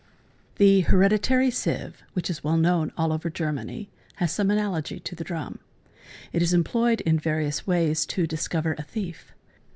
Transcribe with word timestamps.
The 0.55 0.79
'hereditary 0.81 1.51
sieve," 1.51 2.01
which 2.13 2.27
is 2.31 2.43
well 2.43 2.57
known 2.57 2.91
all 2.97 3.13
over 3.13 3.29
Germany, 3.29 3.91
has— 4.15 4.31
some 4.33 4.49
analogy 4.49 4.99
to 4.99 5.13
the 5.13 5.23
drum. 5.23 5.59
It 6.33 6.41
is 6.41 6.53
employed 6.55 7.01
in 7.01 7.19
various 7.19 7.67
ways 7.67 8.07
to 8.07 8.25
discover 8.25 8.73
a 8.79 8.83
thief. 8.83 9.31